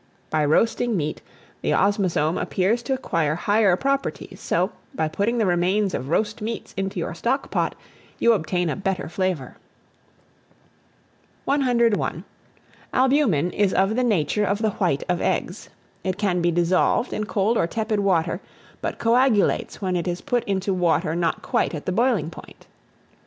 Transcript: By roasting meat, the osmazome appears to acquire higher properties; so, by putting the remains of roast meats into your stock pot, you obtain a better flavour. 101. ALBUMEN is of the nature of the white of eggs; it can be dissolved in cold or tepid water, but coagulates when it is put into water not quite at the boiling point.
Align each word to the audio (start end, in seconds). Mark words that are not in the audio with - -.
By 0.31 0.43
roasting 0.45 0.97
meat, 0.97 1.21
the 1.61 1.75
osmazome 1.75 2.41
appears 2.41 2.81
to 2.81 2.93
acquire 2.95 3.35
higher 3.35 3.75
properties; 3.75 4.39
so, 4.39 4.71
by 4.95 5.07
putting 5.07 5.37
the 5.37 5.45
remains 5.45 5.93
of 5.93 6.09
roast 6.09 6.41
meats 6.41 6.73
into 6.75 6.97
your 6.99 7.13
stock 7.13 7.51
pot, 7.51 7.75
you 8.17 8.33
obtain 8.33 8.71
a 8.71 8.75
better 8.75 9.07
flavour. 9.07 9.57
101. 11.45 12.23
ALBUMEN 12.91 13.51
is 13.51 13.75
of 13.75 13.95
the 13.95 14.03
nature 14.03 14.43
of 14.43 14.57
the 14.63 14.71
white 14.71 15.03
of 15.07 15.21
eggs; 15.21 15.69
it 16.03 16.17
can 16.17 16.41
be 16.41 16.49
dissolved 16.49 17.13
in 17.13 17.25
cold 17.27 17.55
or 17.55 17.67
tepid 17.67 17.99
water, 17.99 18.41
but 18.81 18.97
coagulates 18.97 19.83
when 19.83 19.95
it 19.95 20.07
is 20.07 20.21
put 20.21 20.43
into 20.45 20.73
water 20.73 21.13
not 21.15 21.43
quite 21.43 21.75
at 21.75 21.85
the 21.85 21.91
boiling 21.91 22.31
point. 22.31 22.65